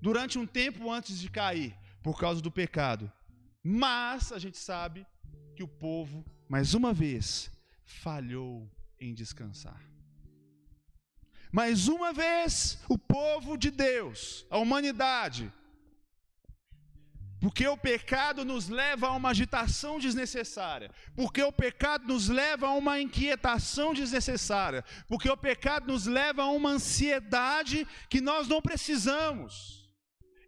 [0.00, 3.10] durante um tempo antes de cair, por causa do pecado.
[3.62, 5.06] Mas a gente sabe
[5.54, 7.50] que o povo, mais uma vez,
[7.84, 9.80] falhou em descansar.
[11.52, 15.52] Mais uma vez, o povo de Deus, a humanidade,
[17.40, 20.90] Porque o pecado nos leva a uma agitação desnecessária.
[21.16, 24.84] Porque o pecado nos leva a uma inquietação desnecessária.
[25.08, 29.79] Porque o pecado nos leva a uma ansiedade que nós não precisamos.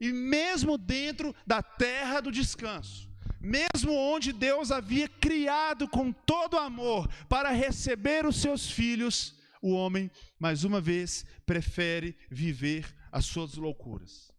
[0.03, 3.09] E mesmo dentro da terra do descanso,
[3.41, 10.11] mesmo onde Deus havia criado com todo amor para receber os seus filhos, o homem,
[10.41, 14.33] mais uma vez, prefere viver as suas loucuras,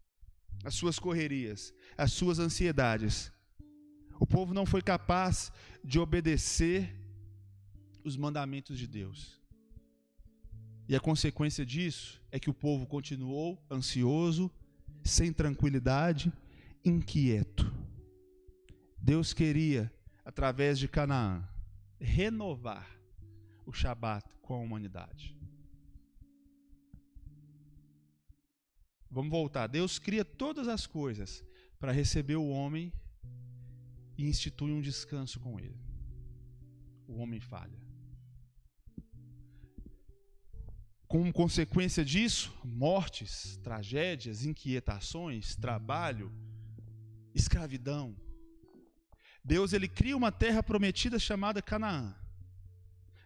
[0.66, 3.32] as suas correrias, as suas ansiedades.
[4.20, 5.50] O povo não foi capaz
[5.82, 6.94] de obedecer
[8.04, 9.42] os mandamentos de Deus.
[10.90, 14.52] E a consequência disso é que o povo continuou ansioso,
[15.04, 16.32] sem tranquilidade,
[16.84, 17.74] inquieto.
[18.98, 19.92] Deus queria,
[20.24, 21.48] através de Canaã,
[22.00, 22.90] renovar
[23.66, 25.38] o Shabat com a humanidade.
[29.10, 29.68] Vamos voltar.
[29.68, 31.44] Deus cria todas as coisas
[31.80, 32.92] para receber o homem
[34.18, 35.80] e institui um descanso com ele.
[37.08, 37.78] O homem falha.
[41.14, 46.32] Como consequência disso, mortes, tragédias, inquietações, trabalho,
[47.36, 48.16] escravidão.
[49.44, 52.16] Deus ele cria uma terra prometida chamada Canaã.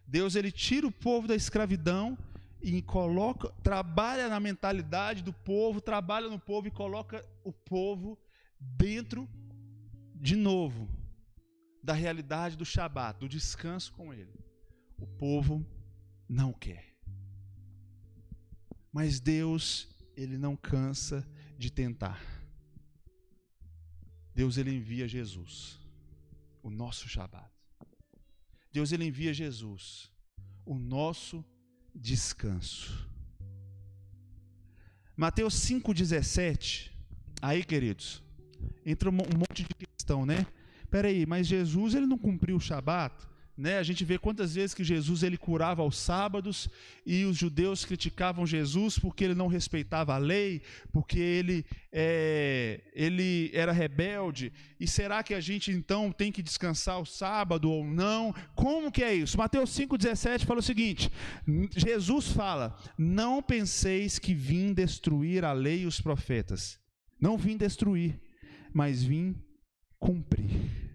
[0.06, 2.18] Deus ele tira o povo da escravidão
[2.62, 8.20] e coloca, trabalha na mentalidade do povo, trabalha no povo e coloca o povo
[8.60, 9.30] dentro
[10.14, 10.90] de novo
[11.82, 14.38] da realidade do Shabat, do descanso com ele.
[15.00, 15.66] O povo
[16.28, 16.87] não quer.
[18.98, 21.24] Mas Deus, ele não cansa
[21.56, 22.20] de tentar.
[24.34, 25.80] Deus ele envia Jesus,
[26.64, 27.48] o nosso Shabat.
[28.74, 30.12] Deus ele envia Jesus,
[30.66, 31.46] o nosso
[31.94, 33.08] descanso.
[35.16, 36.90] Mateus 5,17.
[37.40, 38.24] Aí, queridos,
[38.84, 40.44] entra um monte de questão, né?
[40.90, 43.28] Peraí, mas Jesus ele não cumpriu o Shabat?
[43.58, 43.80] Né?
[43.80, 46.70] A gente vê quantas vezes que Jesus ele curava aos sábados
[47.04, 50.62] e os judeus criticavam Jesus porque ele não respeitava a lei,
[50.94, 54.54] porque ele, é, ele era rebelde.
[54.80, 58.32] E será que a gente então tem que descansar o sábado ou não?
[58.54, 59.40] Como que é isso?
[59.40, 61.12] Mateus 5,17 fala o seguinte:
[61.76, 66.80] Jesus fala: Não penseis que vim destruir a lei e os profetas.
[67.20, 68.22] Não vim destruir,
[68.72, 69.36] mas vim
[69.98, 70.87] cumprir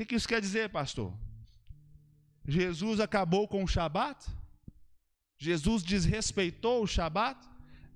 [0.00, 1.12] que, que isso quer dizer, pastor?
[2.46, 4.26] Jesus acabou com o Shabat?
[5.38, 7.46] Jesus desrespeitou o Shabat?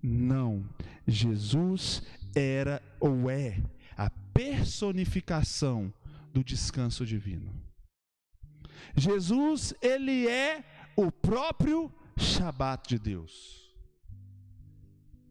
[0.03, 0.69] Não.
[1.07, 2.03] Jesus
[2.35, 3.63] era ou é
[3.97, 5.93] a personificação
[6.33, 7.51] do descanso divino.
[8.95, 10.63] Jesus, ele é
[10.97, 13.75] o próprio Shabat de Deus.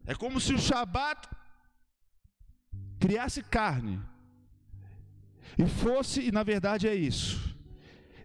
[0.04, 1.28] É como se o Shabat
[2.98, 4.02] criasse carne
[5.58, 7.54] e fosse, e na verdade é isso.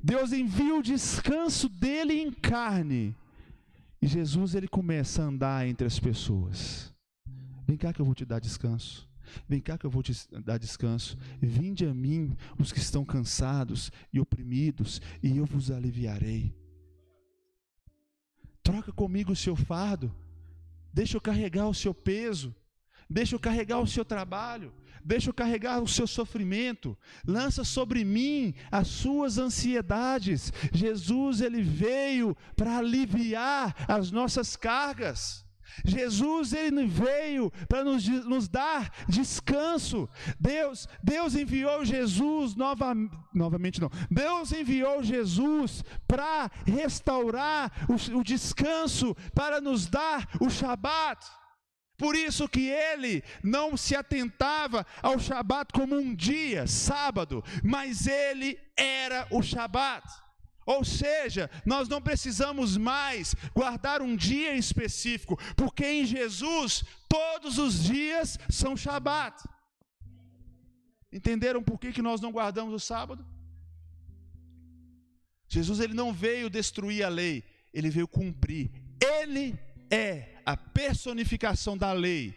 [0.01, 3.15] Deus envia o descanso dele em carne.
[4.01, 6.93] E Jesus ele começa a andar entre as pessoas.
[7.67, 9.08] Vem cá que eu vou te dar descanso.
[9.47, 11.17] Vem cá que eu vou te dar descanso.
[11.41, 16.55] Vinde a mim os que estão cansados e oprimidos, e eu vos aliviarei.
[18.63, 20.13] Troca comigo o seu fardo.
[20.93, 22.55] Deixa eu carregar o seu peso.
[23.10, 28.53] Deixa eu carregar o seu trabalho deixa eu carregar o seu sofrimento, lança sobre mim
[28.71, 30.51] as suas ansiedades.
[30.73, 35.45] Jesus, ele veio para aliviar as nossas cargas.
[35.85, 40.09] Jesus ele veio para nos, nos, dar descanso.
[40.39, 42.93] Deus, Deus enviou Jesus nova,
[43.33, 43.89] novamente não.
[44.09, 51.38] Deus enviou Jesus para restaurar o, o descanso, para nos dar o Shabat.
[51.99, 58.57] Por isso que ele não se atentava ao Shabat como um dia, sábado, mas ele
[58.77, 60.07] era o Shabat.
[60.65, 67.83] Ou seja, nós não precisamos mais guardar um dia específico, porque em Jesus todos os
[67.83, 69.43] dias são Shabat.
[71.12, 73.25] Entenderam por que, que nós não guardamos o sábado?
[75.49, 78.71] Jesus ele não veio destruir a lei, ele veio cumprir.
[79.01, 79.59] Ele
[79.89, 82.35] é a personificação da lei.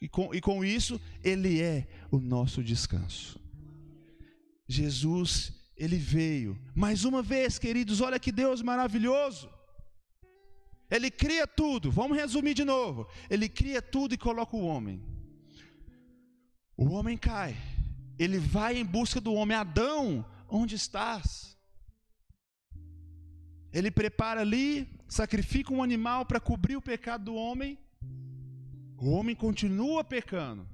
[0.00, 3.40] E com, e com isso, ele é o nosso descanso.
[4.68, 6.58] Jesus, ele veio.
[6.74, 9.48] Mais uma vez, queridos, olha que Deus maravilhoso.
[10.90, 11.90] Ele cria tudo.
[11.90, 13.08] Vamos resumir de novo.
[13.30, 15.02] Ele cria tudo e coloca o homem.
[16.76, 17.56] O homem cai.
[18.18, 19.56] Ele vai em busca do homem.
[19.56, 21.55] Adão, onde estás?
[23.76, 27.78] Ele prepara ali sacrifica um animal para cobrir o pecado do homem,
[28.96, 30.66] o homem continua pecando.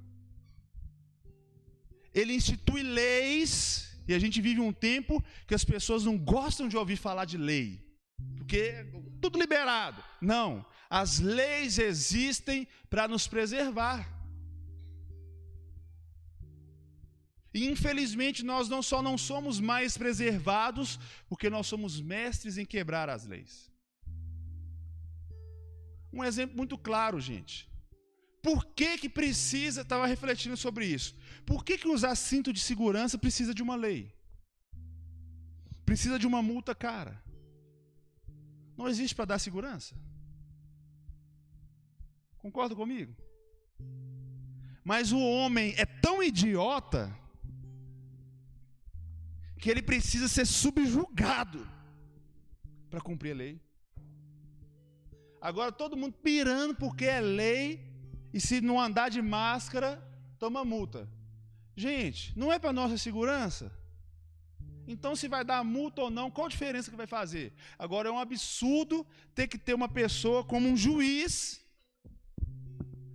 [2.13, 6.77] ele institui leis, e a gente vive um tempo que as pessoas não gostam de
[6.77, 7.67] ouvir falar de lei,
[8.37, 8.85] porque é
[9.19, 10.01] tudo liberado.
[10.21, 14.07] Não, as leis existem para nos preservar.
[17.53, 23.09] E infelizmente nós não só não somos mais preservados, porque nós somos mestres em quebrar
[23.09, 23.71] as leis.
[26.11, 27.69] Um exemplo muito claro, gente.
[28.41, 31.15] Por que que precisa, estava refletindo sobre isso.
[31.45, 34.13] Por que que usar cinto de segurança precisa de uma lei?
[35.85, 37.23] Precisa de uma multa cara.
[38.75, 39.95] Não existe para dar segurança.
[42.37, 43.15] Concorda comigo?
[44.83, 47.17] Mas o homem é tão idiota
[49.63, 51.65] que ele precisa ser subjugado
[52.89, 53.61] para cumprir a lei.
[55.39, 57.65] Agora todo mundo pirando porque é lei
[58.33, 60.05] e se não andar de máscara,
[60.37, 61.09] toma multa.
[61.77, 63.71] Gente, não é para nossa segurança?
[64.85, 67.53] Então, se vai dar multa ou não, qual a diferença que vai fazer?
[67.79, 71.61] Agora, é um absurdo ter que ter uma pessoa como um juiz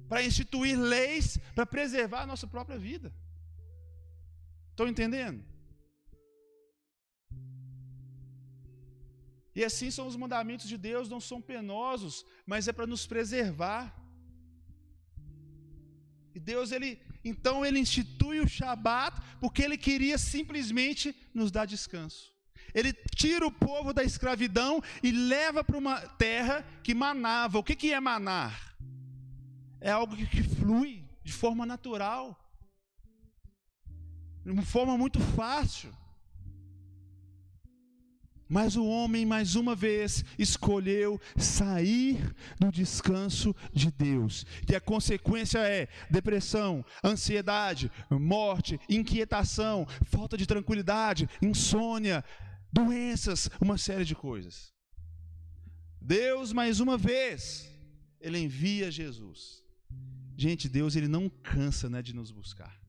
[0.08, 3.12] para instituir leis para preservar a nossa própria vida.
[4.70, 5.44] Estão entendendo?
[9.58, 13.92] E assim são os mandamentos de Deus, não são penosos, mas é para nos preservar.
[16.32, 16.90] E Deus, ele,
[17.24, 22.32] então, ele institui o Shabat, porque ele queria simplesmente nos dar descanso.
[22.72, 27.58] Ele tira o povo da escravidão e leva para uma terra que manava.
[27.58, 28.76] O que, que é manar?
[29.80, 32.24] É algo que, que flui de forma natural,
[34.44, 35.92] de uma forma muito fácil.
[38.48, 44.46] Mas o homem, mais uma vez, escolheu sair do descanso de Deus.
[44.68, 52.24] E a consequência é depressão, ansiedade, morte, inquietação, falta de tranquilidade, insônia,
[52.72, 54.72] doenças, uma série de coisas.
[56.00, 57.70] Deus, mais uma vez,
[58.18, 59.62] Ele envia Jesus.
[60.38, 62.80] Gente, Deus, Ele não cansa né, de nos buscar.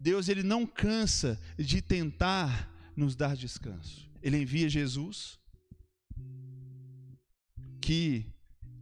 [0.00, 5.38] Deus, Ele não cansa de tentar nos dar descanso ele envia Jesus,
[7.80, 8.26] que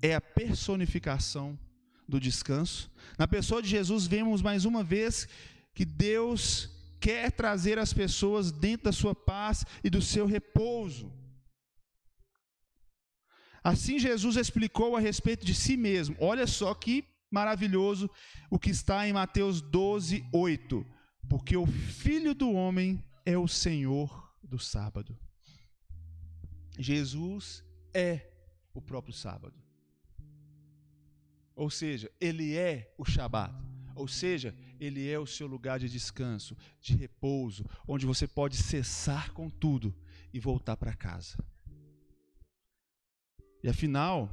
[0.02, 1.58] é a personificação
[2.08, 2.90] do descanso.
[3.18, 5.28] Na pessoa de Jesus, vemos mais uma vez
[5.74, 6.70] que Deus
[7.00, 11.12] quer trazer as pessoas dentro da sua paz e do seu repouso.
[13.62, 16.16] Assim, Jesus explicou a respeito de si mesmo.
[16.20, 18.08] Olha só que maravilhoso
[18.48, 20.86] o que está em Mateus 12, 8.
[21.28, 25.18] Porque o Filho do Homem é o Senhor do sábado.
[26.78, 28.28] Jesus é
[28.74, 29.54] o próprio sábado.
[31.54, 33.54] Ou seja, ele é o Shabat.
[33.94, 39.32] Ou seja, ele é o seu lugar de descanso, de repouso, onde você pode cessar
[39.32, 39.94] com tudo
[40.34, 41.38] e voltar para casa.
[43.62, 44.30] E afinal,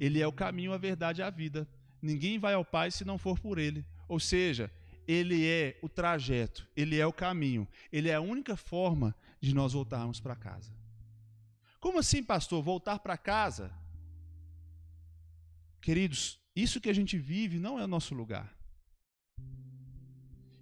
[0.00, 1.68] ele é o caminho, a verdade e a vida.
[2.00, 3.84] Ninguém vai ao Pai se não for por ele.
[4.08, 4.72] Ou seja,
[5.06, 9.74] ele é o trajeto, ele é o caminho, ele é a única forma de nós
[9.74, 10.72] voltarmos para casa.
[11.80, 12.62] Como assim, pastor?
[12.62, 13.72] Voltar para casa?
[15.80, 18.54] Queridos, isso que a gente vive não é o nosso lugar.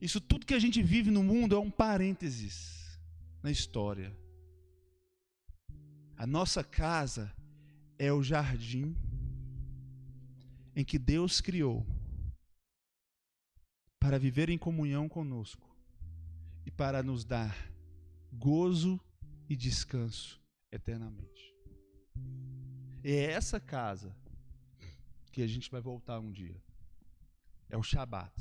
[0.01, 3.01] Isso tudo que a gente vive no mundo é um parênteses
[3.43, 4.17] na história.
[6.17, 7.35] A nossa casa
[7.99, 8.97] é o jardim
[10.77, 11.85] em que Deus criou
[13.99, 15.69] para viver em comunhão conosco
[16.65, 17.57] e para nos dar
[18.33, 19.01] gozo
[19.49, 21.55] e descanso eternamente.
[23.03, 24.15] É essa casa
[25.33, 26.57] que a gente vai voltar um dia.
[27.71, 28.33] É o Shabat.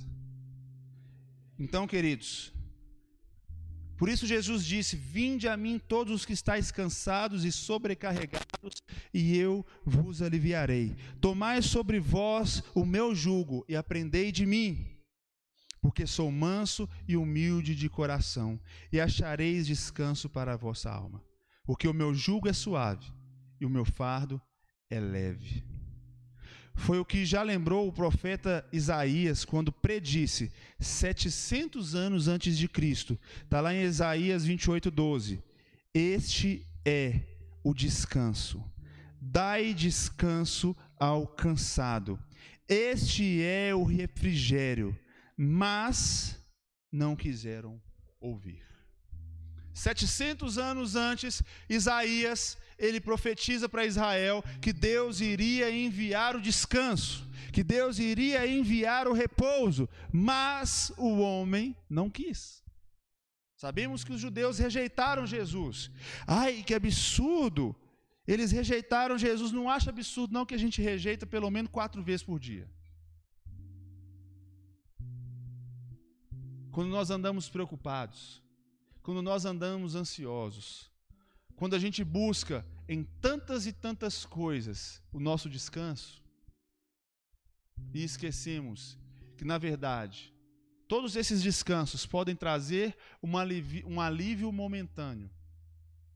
[1.59, 2.53] Então, queridos,
[3.97, 8.81] por isso Jesus disse: Vinde a mim todos os que estáis cansados e sobrecarregados,
[9.13, 10.95] e eu vos aliviarei.
[11.19, 14.97] Tomai sobre vós o meu jugo e aprendei de mim,
[15.81, 18.59] porque sou manso e humilde de coração,
[18.91, 21.26] e achareis descanso para a vossa alma
[21.67, 23.05] porque o meu jugo é suave
[23.59, 24.41] e o meu fardo
[24.89, 25.65] é leve.
[26.73, 30.49] Foi o que já lembrou o profeta Isaías quando predisse
[30.79, 33.19] 700 anos antes de Cristo.
[33.43, 35.43] Está lá em Isaías 28, 12.
[35.93, 37.19] Este é
[37.61, 38.63] o descanso.
[39.19, 42.17] Dai descanso ao cansado.
[42.69, 44.97] Este é o refrigério.
[45.35, 46.41] Mas
[46.89, 47.81] não quiseram
[48.21, 48.66] ouvir.
[49.77, 57.63] 700 anos antes, Isaías, ele profetiza para Israel que Deus iria enviar o descanso, que
[57.63, 62.63] Deus iria enviar o repouso, mas o homem não quis.
[63.55, 65.91] Sabemos que os judeus rejeitaram Jesus.
[66.25, 67.75] Ai, que absurdo!
[68.27, 69.51] Eles rejeitaram Jesus.
[69.51, 72.67] Não acha absurdo, não, que a gente rejeita pelo menos quatro vezes por dia.
[76.71, 78.41] Quando nós andamos preocupados,
[79.07, 80.91] quando nós andamos ansiosos,
[81.55, 86.21] quando a gente busca em tantas e tantas coisas o nosso descanso,
[87.93, 88.99] e esquecemos
[89.37, 90.33] que, na verdade,
[90.89, 95.29] todos esses descansos podem trazer um alívio, um alívio momentâneo,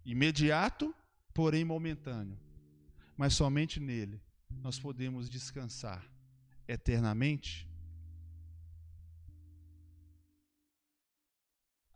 [0.04, 0.94] imediato,
[1.34, 2.38] porém momentâneo,
[3.16, 4.22] mas somente nele
[4.62, 6.06] nós podemos descansar
[6.68, 7.66] eternamente.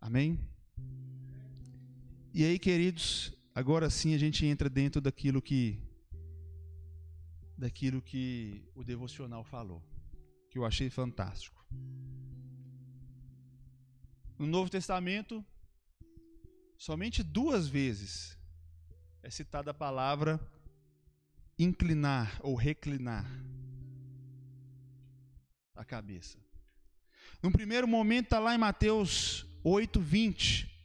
[0.00, 0.55] Amém?
[2.38, 5.80] E aí, queridos, agora sim a gente entra dentro daquilo que
[7.56, 9.82] daquilo que o devocional falou,
[10.50, 11.66] que eu achei fantástico.
[14.38, 15.42] No Novo Testamento,
[16.76, 18.38] somente duas vezes
[19.22, 20.38] é citada a palavra
[21.58, 23.24] inclinar ou reclinar
[25.74, 26.36] a cabeça.
[27.42, 30.75] No primeiro momento está lá em Mateus 8, 20,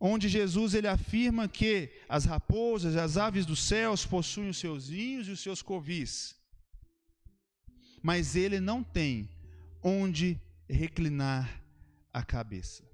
[0.00, 5.28] onde Jesus ele afirma que as raposas, as aves dos céus possuem os seus ninhos
[5.28, 6.36] e os seus covis,
[8.02, 9.28] mas ele não tem
[9.82, 11.62] onde reclinar
[12.12, 12.84] a cabeça.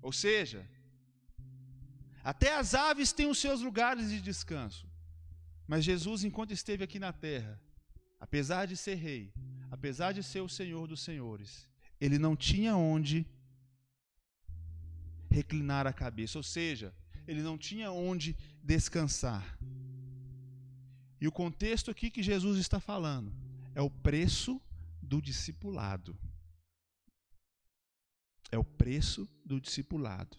[0.00, 0.66] Ou seja,
[2.24, 4.88] até as aves têm os seus lugares de descanso,
[5.66, 7.60] mas Jesus, enquanto esteve aqui na terra,
[8.18, 9.32] apesar de ser rei,
[9.70, 11.68] apesar de ser o Senhor dos senhores,
[12.00, 13.26] ele não tinha onde
[15.30, 16.92] reclinar a cabeça, ou seja,
[17.26, 19.58] ele não tinha onde descansar.
[21.20, 23.32] E o contexto aqui que Jesus está falando
[23.74, 24.60] é o preço
[25.00, 26.18] do discipulado.
[28.50, 30.36] É o preço do discipulado.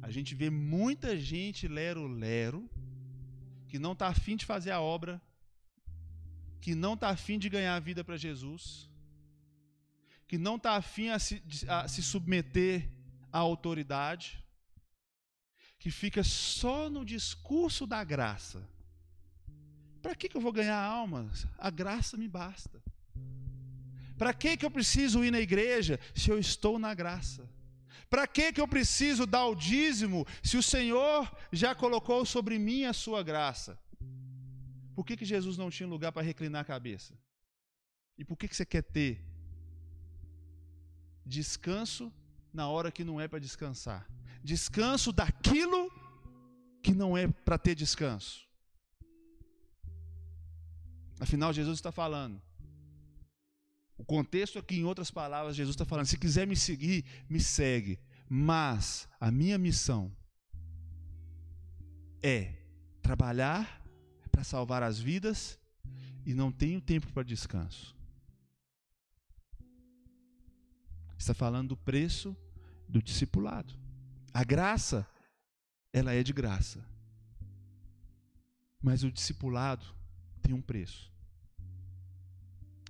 [0.00, 2.70] A gente vê muita gente lero-lero
[3.68, 5.20] que não está afim de fazer a obra,
[6.60, 8.88] que não está afim de ganhar a vida para Jesus,
[10.26, 12.88] que não está afim a se, a se submeter
[13.34, 14.40] a autoridade,
[15.76, 18.64] que fica só no discurso da graça.
[20.00, 21.44] Para que, que eu vou ganhar almas?
[21.58, 22.80] A graça me basta.
[24.16, 27.50] Para que, que eu preciso ir na igreja se eu estou na graça?
[28.08, 32.84] Para que, que eu preciso dar o dízimo se o Senhor já colocou sobre mim
[32.84, 33.76] a sua graça?
[34.94, 37.18] Por que, que Jesus não tinha lugar para reclinar a cabeça?
[38.16, 39.20] E por que, que você quer ter
[41.26, 42.12] descanso
[42.54, 44.08] na hora que não é para descansar.
[44.42, 45.90] Descanso daquilo
[46.80, 48.46] que não é para ter descanso.
[51.18, 52.40] Afinal, Jesus está falando.
[53.98, 57.98] O contexto aqui, em outras palavras, Jesus está falando: se quiser me seguir, me segue.
[58.28, 60.14] Mas a minha missão
[62.22, 62.54] é
[63.02, 63.82] trabalhar
[64.30, 65.58] para salvar as vidas
[66.24, 67.94] e não tenho tempo para descanso.
[71.16, 72.36] Está falando do preço
[72.94, 73.74] do discipulado.
[74.32, 75.04] A graça,
[75.92, 76.86] ela é de graça.
[78.80, 79.84] Mas o discipulado
[80.40, 81.12] tem um preço.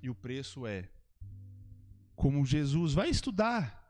[0.03, 0.91] E o preço é
[2.15, 3.83] como Jesus vai estudar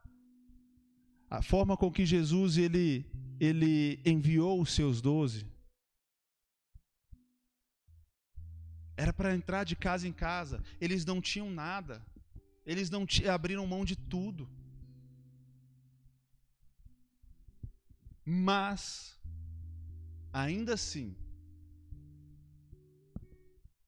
[1.28, 3.04] a forma com que Jesus ele
[3.40, 5.44] ele enviou os seus doze.
[8.96, 10.62] Era para entrar de casa em casa.
[10.80, 12.00] Eles não tinham nada.
[12.64, 13.04] Eles não
[13.34, 14.48] abriram mão de tudo.
[18.24, 19.18] Mas,
[20.32, 21.14] ainda assim,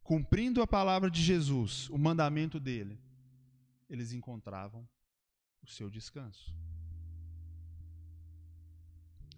[0.02, 3.00] cumprindo a palavra de Jesus, o mandamento dele,
[3.88, 4.86] eles encontravam
[5.62, 6.54] o seu descanso.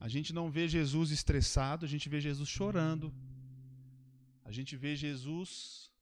[0.00, 3.12] A gente não vê Jesus estressado, a gente vê Jesus chorando.
[4.44, 5.92] A gente vê Jesus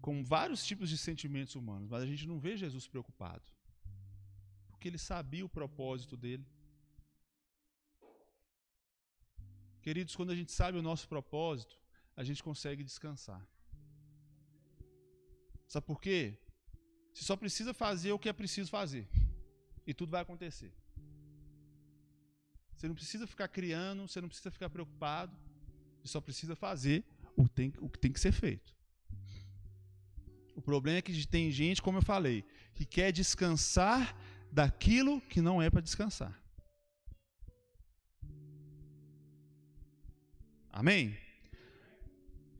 [0.00, 3.44] com vários tipos de sentimentos humanos, mas a gente não vê Jesus preocupado
[4.80, 6.46] porque ele sabia o propósito dele.
[9.82, 11.78] Queridos, quando a gente sabe o nosso propósito,
[12.16, 13.46] a gente consegue descansar.
[15.68, 16.38] Sabe por quê?
[17.12, 19.06] Você só precisa fazer o que é preciso fazer.
[19.86, 20.72] E tudo vai acontecer.
[22.74, 25.36] Você não precisa ficar criando, você não precisa ficar preocupado.
[26.00, 27.04] Você só precisa fazer
[27.36, 28.74] o, tem, o que tem que ser feito.
[30.56, 34.16] O problema é que tem gente, como eu falei, que quer descansar
[34.52, 36.38] daquilo que não é para descansar.
[40.72, 41.16] Amém?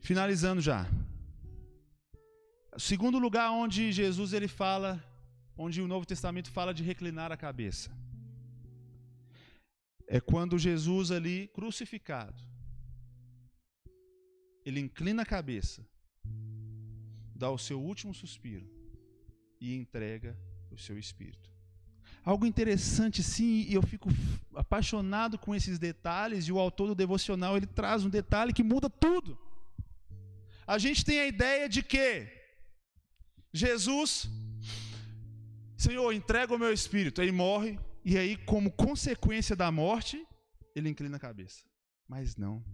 [0.00, 0.86] Finalizando já.
[2.78, 5.02] Segundo lugar onde Jesus ele fala,
[5.56, 7.90] onde o Novo Testamento fala de reclinar a cabeça.
[10.06, 12.42] É quando Jesus ali crucificado,
[14.64, 15.86] ele inclina a cabeça,
[17.34, 18.68] dá o seu último suspiro
[19.60, 20.36] e entrega
[20.70, 21.49] o seu espírito.
[22.24, 24.08] Algo interessante, sim, e eu fico
[24.54, 28.90] apaixonado com esses detalhes, e o autor do devocional ele traz um detalhe que muda
[28.90, 29.38] tudo.
[30.66, 32.28] A gente tem a ideia de que
[33.52, 34.28] Jesus,
[35.76, 40.24] Senhor, entrega o meu espírito, ele morre, e aí, como consequência da morte,
[40.74, 41.64] ele inclina a cabeça.
[42.08, 42.64] Mas não.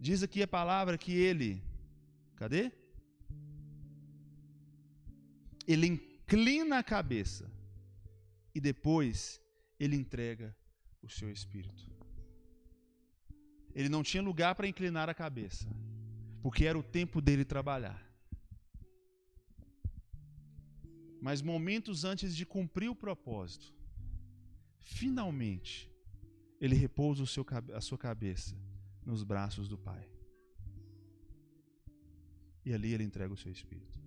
[0.00, 1.62] Diz aqui a palavra que ele,
[2.34, 2.72] cadê?
[5.66, 7.50] Ele inclina a cabeça
[8.54, 9.40] e depois
[9.78, 10.56] ele entrega
[11.02, 11.90] o seu espírito.
[13.74, 15.66] Ele não tinha lugar para inclinar a cabeça,
[16.42, 18.00] porque era o tempo dele trabalhar.
[21.20, 23.72] Mas momentos antes de cumprir o propósito,
[24.80, 25.90] finalmente,
[26.60, 28.56] ele repousa seu, a sua cabeça
[29.04, 30.08] nos braços do Pai.
[32.64, 34.00] E ali ele entrega o seu espírito.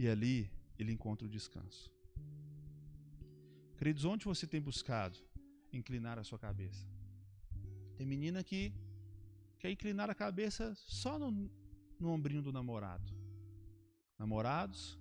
[0.00, 1.92] E ali ele encontra o descanso.
[3.76, 5.18] Queridos, onde você tem buscado
[5.70, 6.86] inclinar a sua cabeça?
[7.98, 8.72] Tem menina que
[9.58, 11.30] quer inclinar a cabeça só no,
[11.98, 13.12] no ombrinho do namorado.
[14.18, 14.98] Namorados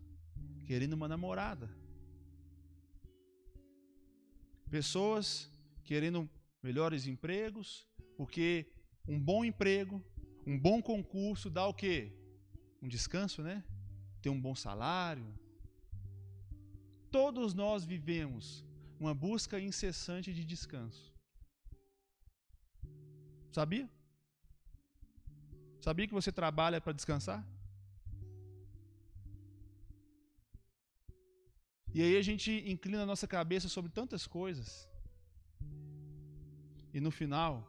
[0.66, 1.70] querendo uma namorada.
[4.70, 5.50] Pessoas
[5.86, 6.30] querendo
[6.62, 7.88] melhores empregos,
[8.18, 8.70] porque
[9.08, 10.04] um bom emprego,
[10.46, 12.12] um bom concurso dá o quê?
[12.82, 13.64] Um descanso, né?
[14.22, 15.28] Ter um bom salário.
[17.12, 18.66] Todos nós vivemos
[19.00, 21.14] uma busca incessante de descanso.
[23.52, 23.90] Sabia?
[25.80, 27.42] Sabia que você trabalha para descansar?
[31.94, 34.88] E aí a gente inclina a nossa cabeça sobre tantas coisas.
[36.94, 37.68] E no final,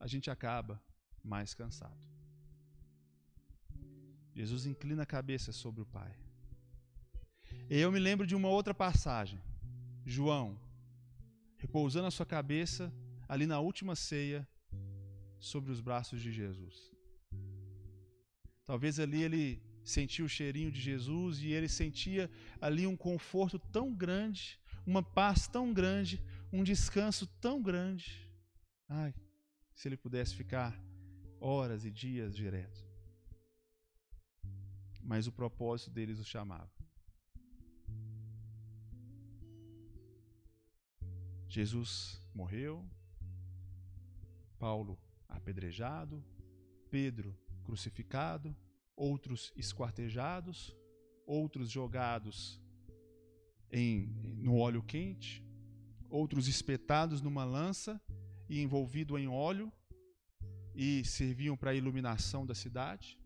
[0.00, 0.80] a gente acaba
[1.22, 1.98] mais cansado.
[4.38, 6.16] Jesus inclina a cabeça sobre o Pai.
[7.68, 9.40] E eu me lembro de uma outra passagem.
[10.06, 10.56] João,
[11.56, 12.92] repousando a sua cabeça
[13.28, 14.46] ali na última ceia,
[15.40, 16.92] sobre os braços de Jesus.
[18.64, 22.30] Talvez ali ele sentia o cheirinho de Jesus e ele sentia
[22.60, 26.22] ali um conforto tão grande, uma paz tão grande,
[26.52, 28.30] um descanso tão grande.
[28.88, 29.12] Ai,
[29.74, 30.80] se ele pudesse ficar
[31.40, 32.87] horas e dias direto.
[35.08, 36.70] Mas o propósito deles o chamava.
[41.48, 42.86] Jesus morreu,
[44.58, 46.22] Paulo apedrejado,
[46.90, 47.34] Pedro
[47.64, 48.54] crucificado,
[48.94, 50.76] outros esquartejados,
[51.24, 52.60] outros jogados
[53.70, 55.42] em, no óleo quente,
[56.10, 57.98] outros espetados numa lança
[58.46, 59.72] e envolvido em óleo
[60.74, 63.18] e serviam para a iluminação da cidade.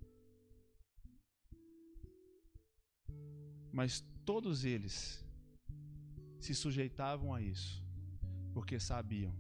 [3.73, 5.25] Mas todos eles
[6.39, 7.83] se sujeitavam a isso,
[8.53, 9.35] porque sabiam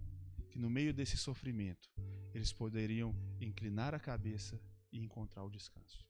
[0.51, 1.91] que no meio desse sofrimento
[2.33, 4.59] eles poderiam inclinar a cabeça
[4.91, 6.07] e encontrar o descanso.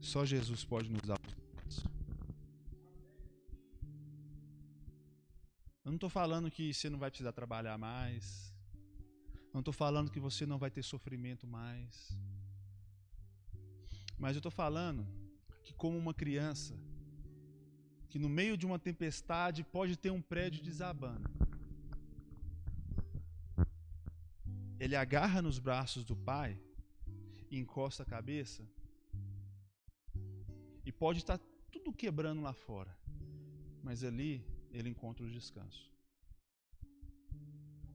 [0.00, 1.18] Só Jesus pode nos dar.
[5.84, 8.54] Eu não estou falando que você não vai precisar trabalhar mais.
[9.52, 12.16] Não estou falando que você não vai ter sofrimento mais.
[14.18, 15.06] Mas eu estou falando
[15.62, 16.74] que, como uma criança,
[18.08, 21.28] que no meio de uma tempestade pode ter um prédio desabando.
[24.78, 26.60] Ele agarra nos braços do pai,
[27.50, 28.68] encosta a cabeça
[30.84, 31.38] e pode estar
[31.70, 32.96] tudo quebrando lá fora,
[33.82, 35.90] mas ali ele encontra o descanso.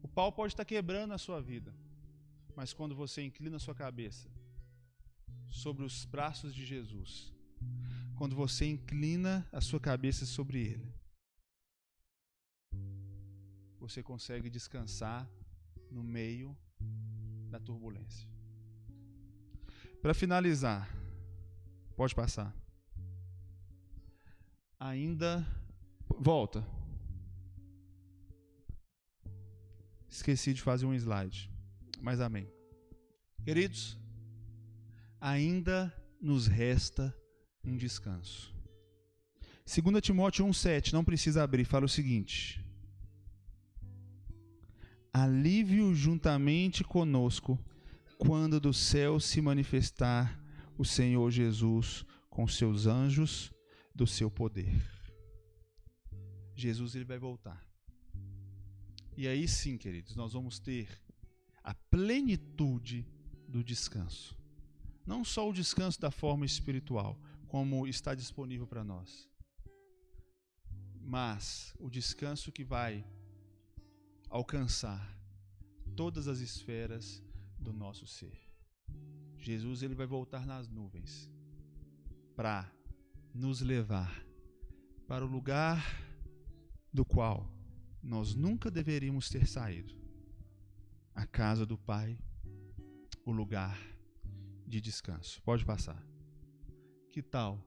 [0.02, 1.76] O pau pode estar quebrando a sua vida,
[2.56, 4.30] mas quando você inclina a sua cabeça
[5.50, 7.34] sobre os braços de Jesus,
[8.16, 10.93] quando você inclina a sua cabeça sobre Ele.
[13.80, 15.30] Você consegue descansar
[15.89, 16.56] no meio
[17.50, 18.28] da turbulência.
[20.02, 20.89] Para finalizar,
[21.95, 22.56] pode passar.
[24.80, 25.45] Ainda.
[26.18, 26.66] Volta.
[30.08, 31.52] Esqueci de fazer um slide.
[32.02, 32.50] Mas amém.
[33.43, 33.99] Queridos,
[35.20, 37.16] ainda nos resta
[37.64, 38.54] um descanso.
[39.66, 42.64] 2 Timóteo 1,7, não precisa abrir, fala o seguinte:
[45.14, 47.60] Alívio juntamente conosco,
[48.18, 50.42] quando do céu se manifestar
[50.78, 53.52] o Senhor Jesus com seus anjos
[53.94, 54.82] do seu poder.
[56.56, 57.66] Jesus ele vai voltar.
[59.16, 60.88] E aí sim, queridos, nós vamos ter
[61.62, 63.06] a plenitude
[63.48, 64.39] do descanso.
[65.10, 69.28] Não só o descanso da forma espiritual, como está disponível para nós,
[71.01, 73.03] mas o descanso que vai
[74.30, 75.20] alcançar
[75.95, 77.24] todas as esferas
[77.57, 78.39] do nosso ser.
[79.36, 81.28] Jesus ele vai voltar nas nuvens
[82.36, 82.72] para
[83.34, 84.24] nos levar
[85.07, 85.84] para o lugar
[86.93, 87.51] do qual
[88.03, 89.95] nós nunca deveríamos ter saído.
[91.16, 92.16] A casa do Pai,
[93.26, 93.89] o lugar
[94.70, 95.42] de descanso.
[95.42, 96.02] Pode passar.
[97.12, 97.60] Que tal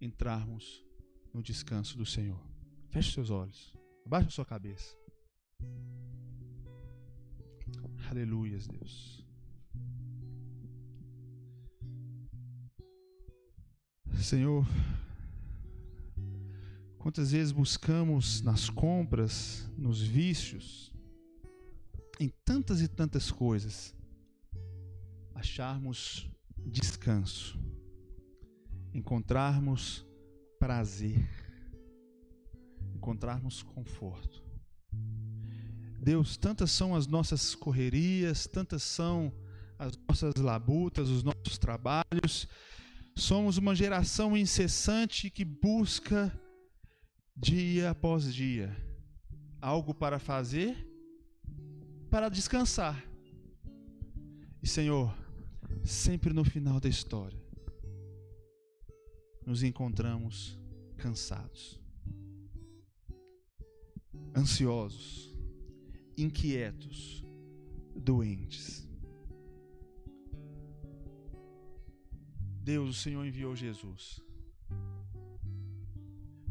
[0.00, 0.84] entrarmos
[1.34, 2.40] no descanso do Senhor?
[2.90, 3.74] Feche seus olhos.
[4.06, 4.96] Abaixe a sua cabeça.
[8.08, 9.26] Aleluias, Deus.
[14.22, 14.66] Senhor,
[16.98, 20.92] quantas vezes buscamos nas compras, nos vícios,
[22.20, 23.94] em tantas e tantas coisas,
[25.38, 26.28] acharmos
[26.66, 27.58] descanso,
[28.92, 30.04] encontrarmos
[30.58, 31.28] prazer,
[32.94, 34.44] encontrarmos conforto.
[36.00, 39.32] Deus, tantas são as nossas correrias, tantas são
[39.78, 42.48] as nossas labutas, os nossos trabalhos.
[43.16, 46.32] Somos uma geração incessante que busca
[47.36, 48.76] dia após dia
[49.60, 50.76] algo para fazer,
[52.10, 53.04] para descansar.
[54.62, 55.14] E Senhor,
[55.84, 57.38] sempre no final da história,
[59.44, 60.58] nos encontramos
[60.96, 61.80] cansados,
[64.36, 65.34] ansiosos,
[66.16, 67.24] inquietos,
[67.94, 68.86] doentes.
[72.62, 74.20] Deus, o Senhor enviou Jesus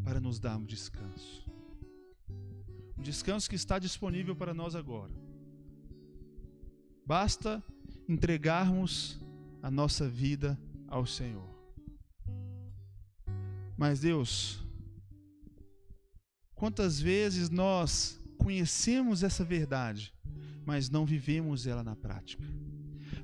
[0.03, 1.45] para nos dar um descanso.
[2.97, 5.13] Um descanso que está disponível para nós agora.
[7.05, 7.63] Basta
[8.07, 9.19] entregarmos
[9.61, 11.47] a nossa vida ao Senhor.
[13.77, 14.59] Mas Deus,
[16.55, 20.13] quantas vezes nós conhecemos essa verdade,
[20.65, 22.43] mas não vivemos ela na prática.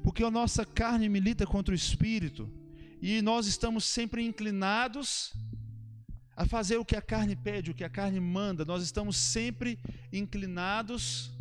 [0.03, 2.51] Porque a nossa carne milita contra o espírito
[3.01, 5.33] e nós estamos sempre inclinados
[6.35, 8.65] a fazer o que a carne pede, o que a carne manda.
[8.65, 9.79] Nós estamos sempre
[10.11, 11.31] inclinados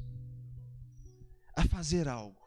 [1.56, 2.41] a fazer algo.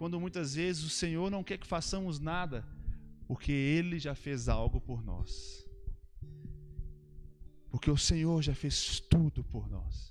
[0.00, 2.66] Quando muitas vezes o Senhor não quer que façamos nada,
[3.28, 5.60] porque Ele já fez algo por nós
[7.70, 10.08] porque o Senhor já fez tudo por nós.